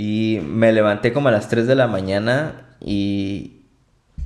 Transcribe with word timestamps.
Y 0.00 0.38
me 0.46 0.70
levanté 0.70 1.12
como 1.12 1.26
a 1.26 1.32
las 1.32 1.48
3 1.48 1.66
de 1.66 1.74
la 1.74 1.88
mañana 1.88 2.68
y 2.80 3.62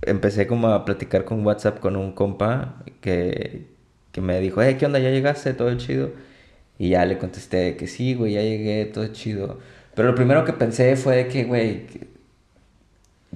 empecé 0.02 0.46
como 0.46 0.68
a 0.68 0.84
platicar 0.84 1.24
con 1.24 1.46
WhatsApp 1.46 1.80
con 1.80 1.96
un 1.96 2.12
compa 2.12 2.74
que, 3.00 3.68
que 4.12 4.20
me 4.20 4.38
dijo, 4.38 4.60
hey, 4.60 4.76
¿qué 4.78 4.84
onda? 4.84 4.98
¿Ya 4.98 5.08
llegaste? 5.08 5.54
Todo 5.54 5.74
chido. 5.78 6.10
Y 6.78 6.90
ya 6.90 7.06
le 7.06 7.16
contesté 7.16 7.78
que 7.78 7.86
sí, 7.86 8.12
güey, 8.12 8.34
ya 8.34 8.42
llegué, 8.42 8.84
todo 8.84 9.06
chido. 9.14 9.60
Pero 9.94 10.08
lo 10.08 10.14
primero 10.14 10.44
que 10.44 10.52
pensé 10.52 10.94
fue 10.96 11.28
que, 11.28 11.44
güey, 11.44 11.86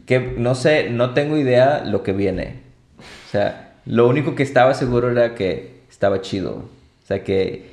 que, 0.05 0.21
no 0.37 0.55
sé, 0.55 0.91
no 0.91 1.14
tengo 1.14 1.39
idea 1.39 1.84
lo 1.87 2.03
que 2.03 2.12
viene. 2.12 2.57
O 2.98 3.30
sea, 3.30 3.77
lo 3.87 4.07
único 4.07 4.34
que 4.34 4.43
estaba 4.43 4.75
seguro 4.75 5.11
era 5.11 5.34
que 5.34 5.80
estaba 5.89 6.21
chido. 6.21 6.57
O 6.57 7.07
sea, 7.07 7.25
que, 7.25 7.71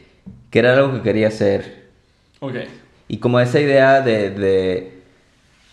que 0.52 0.60
era 0.60 0.74
algo 0.74 0.94
que 0.94 1.02
quería 1.02 1.28
hacer. 1.28 1.90
Ok. 2.40 2.56
Y 3.08 3.18
como 3.18 3.40
esa 3.40 3.60
idea 3.60 4.02
de, 4.02 4.30
de 4.32 5.04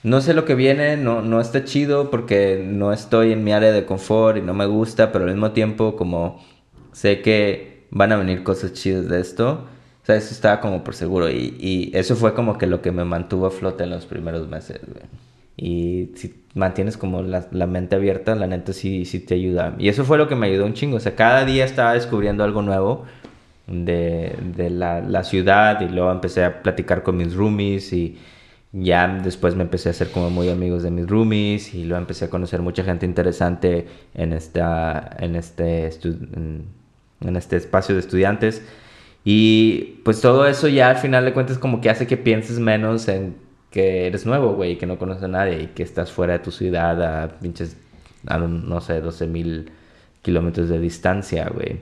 no 0.02 0.20
sé 0.20 0.34
lo 0.34 0.44
que 0.44 0.54
viene, 0.54 0.96
no, 0.96 1.22
no 1.22 1.40
está 1.40 1.64
chido 1.64 2.10
porque 2.10 2.62
no 2.64 2.92
estoy 2.92 3.32
en 3.32 3.44
mi 3.44 3.52
área 3.52 3.72
de 3.72 3.84
confort 3.84 4.38
y 4.38 4.42
no 4.42 4.54
me 4.54 4.66
gusta, 4.66 5.12
pero 5.12 5.24
al 5.24 5.32
mismo 5.32 5.52
tiempo 5.52 5.96
como 5.96 6.42
sé 6.92 7.20
que 7.22 7.86
van 7.90 8.12
a 8.12 8.16
venir 8.16 8.42
cosas 8.42 8.72
chidas 8.72 9.08
de 9.08 9.20
esto. 9.20 9.66
O 10.02 10.06
sea, 10.06 10.16
eso 10.16 10.32
estaba 10.32 10.60
como 10.60 10.82
por 10.82 10.94
seguro 10.94 11.30
y, 11.30 11.56
y 11.58 11.90
eso 11.94 12.16
fue 12.16 12.34
como 12.34 12.58
que 12.58 12.66
lo 12.66 12.82
que 12.82 12.92
me 12.92 13.04
mantuvo 13.04 13.46
a 13.46 13.50
flote 13.50 13.84
en 13.84 13.90
los 13.90 14.06
primeros 14.06 14.48
meses, 14.48 14.80
güey. 14.86 15.04
Y 15.62 16.12
si 16.16 16.42
mantienes 16.54 16.96
como 16.96 17.22
la, 17.22 17.46
la, 17.50 17.66
mente 17.66 17.94
abierta, 17.94 18.34
la 18.34 18.46
neta 18.46 18.72
sí, 18.72 19.04
sí 19.04 19.20
te 19.20 19.34
ayuda. 19.34 19.74
Y 19.78 19.90
eso 19.90 20.06
fue 20.06 20.16
lo 20.16 20.26
que 20.26 20.34
me 20.34 20.46
ayudó 20.46 20.64
un 20.64 20.72
chingo. 20.72 20.96
O 20.96 21.00
sea, 21.00 21.14
cada 21.14 21.44
día 21.44 21.66
estaba 21.66 21.92
descubriendo 21.92 22.44
algo 22.44 22.62
nuevo 22.62 23.04
de, 23.70 24.36
de 24.56 24.70
la, 24.70 25.00
la, 25.00 25.24
ciudad 25.24 25.80
y 25.80 25.88
luego 25.88 26.10
empecé 26.10 26.44
a 26.44 26.62
platicar 26.62 27.02
con 27.02 27.16
mis 27.16 27.34
roomies 27.34 27.92
y 27.92 28.18
ya 28.72 29.08
después 29.22 29.54
me 29.54 29.62
empecé 29.62 29.88
a 29.88 29.92
hacer 29.92 30.10
como 30.10 30.30
muy 30.30 30.48
amigos 30.48 30.82
de 30.82 30.90
mis 30.90 31.08
roomies 31.08 31.74
y 31.74 31.84
luego 31.84 32.00
empecé 32.00 32.26
a 32.26 32.30
conocer 32.30 32.62
mucha 32.62 32.84
gente 32.84 33.06
interesante 33.06 33.86
en, 34.14 34.32
esta, 34.32 35.16
en, 35.18 35.36
este, 35.36 35.86
en, 35.86 36.66
en 37.20 37.36
este 37.36 37.56
espacio 37.56 37.94
de 37.94 38.00
estudiantes. 38.00 38.62
Y 39.24 40.00
pues 40.04 40.20
todo 40.20 40.46
eso 40.46 40.68
ya 40.68 40.90
al 40.90 40.96
final 40.96 41.24
de 41.24 41.32
cuentas 41.32 41.58
como 41.58 41.80
que 41.80 41.90
hace 41.90 42.06
que 42.06 42.16
pienses 42.16 42.58
menos 42.58 43.08
en 43.08 43.36
que 43.70 44.06
eres 44.06 44.26
nuevo, 44.26 44.54
güey, 44.54 44.78
que 44.78 44.86
no 44.86 44.98
conoces 44.98 45.24
a 45.24 45.28
nadie 45.28 45.62
y 45.62 45.66
que 45.68 45.82
estás 45.82 46.10
fuera 46.10 46.34
de 46.34 46.38
tu 46.40 46.50
ciudad 46.50 47.02
a 47.02 47.38
pinches, 47.40 47.76
a, 48.26 48.38
no 48.38 48.80
sé, 48.80 49.00
12 49.00 49.26
mil 49.26 49.70
kilómetros 50.22 50.68
de 50.68 50.78
distancia, 50.78 51.48
güey. 51.48 51.80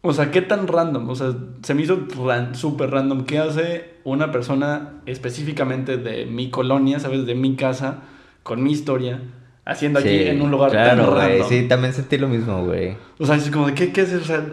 O 0.00 0.12
sea, 0.12 0.30
¿qué 0.30 0.42
tan 0.42 0.68
random? 0.68 1.08
O 1.10 1.14
sea, 1.16 1.34
se 1.62 1.74
me 1.74 1.82
hizo 1.82 2.06
ran 2.24 2.54
súper 2.54 2.90
random. 2.90 3.24
¿Qué 3.24 3.38
hace 3.38 3.94
una 4.04 4.30
persona 4.30 5.00
específicamente 5.06 5.96
de 5.96 6.24
mi 6.26 6.50
colonia, 6.50 7.00
¿sabes? 7.00 7.26
De 7.26 7.34
mi 7.34 7.56
casa, 7.56 7.98
con 8.44 8.62
mi 8.62 8.70
historia, 8.72 9.20
haciendo 9.64 10.00
sí, 10.00 10.08
aquí 10.08 10.28
en 10.28 10.40
un 10.40 10.50
lugar 10.52 10.70
claro, 10.70 11.04
tan 11.04 11.14
güey. 11.14 11.28
random? 11.30 11.48
Sí, 11.48 11.68
también 11.68 11.92
sentí 11.92 12.16
lo 12.16 12.28
mismo, 12.28 12.64
güey. 12.64 12.96
O 13.18 13.26
sea, 13.26 13.34
es 13.36 13.50
como 13.50 13.66
de, 13.66 13.74
¿qué, 13.74 13.92
qué 13.92 14.02
haces? 14.02 14.22
O 14.22 14.24
sea, 14.24 14.44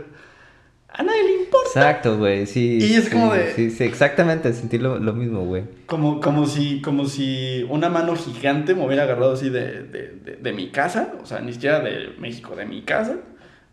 a 0.90 1.04
nadie 1.04 1.23
le 1.23 1.44
importa. 1.44 1.68
Exacto, 1.68 2.18
güey, 2.18 2.48
sí. 2.48 2.80
Y 2.82 2.94
es 2.96 3.06
sí, 3.06 3.12
como 3.12 3.32
de- 3.34 3.54
Sí, 3.54 3.70
sí, 3.70 3.84
exactamente, 3.84 4.52
sentí 4.52 4.80
lo, 4.80 4.98
lo 4.98 5.14
mismo, 5.14 5.46
güey. 5.46 5.64
Como, 5.86 6.20
como, 6.22 6.48
si, 6.48 6.82
como 6.82 7.06
si 7.06 7.64
una 7.70 7.90
mano 7.90 8.16
gigante 8.16 8.73
me 8.73 8.84
hubiera 8.86 9.04
agarrado 9.04 9.34
así 9.34 9.50
de, 9.50 9.84
de, 9.84 10.08
de, 10.23 10.36
de 10.42 10.54
mi 10.54 10.70
casa, 10.72 11.14
o 11.22 11.26
sea, 11.28 11.40
ni 11.42 11.54
siquiera 11.54 11.82
de 11.82 12.16
México, 12.18 12.56
de 12.56 12.66
mi 12.66 12.82
casa, 12.82 13.18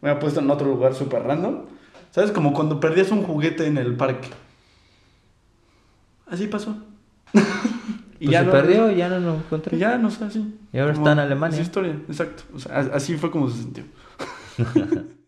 me 0.03 0.09
hubiera 0.11 0.19
puesto 0.21 0.41
en 0.41 0.51
otro 0.51 0.67
lugar 0.67 0.95
súper 0.95 1.23
random. 1.23 1.63
¿Sabes? 2.11 2.31
Como 2.31 2.53
cuando 2.53 2.79
perdías 2.79 3.11
un 3.11 3.23
juguete 3.23 3.67
en 3.67 3.79
el 3.79 3.97
parque. 3.97 4.29
Así 6.27 6.47
pasó. 6.49 6.77
Y 8.21 8.27
pues 8.27 8.39
se 8.39 8.45
no- 8.45 8.53
perdió 8.53 8.89
y 8.93 8.95
ya 8.97 9.09
no 9.09 9.19
lo 9.19 9.35
encontré. 9.35 9.77
Ya, 9.77 9.99
no 9.99 10.09
sé, 10.09 10.23
así. 10.25 10.57
Y 10.73 10.79
ahora 10.79 10.93
Como 10.93 11.07
está 11.09 11.13
en 11.15 11.19
Alemania. 11.27 11.55
Esa 11.57 11.63
historia, 11.65 11.99
exacto. 12.09 12.45
O 12.55 12.59
sea, 12.61 12.79
así 12.95 13.17
fue 13.17 13.33
como 13.33 13.51
se 13.51 13.63
sintió. 13.63 13.83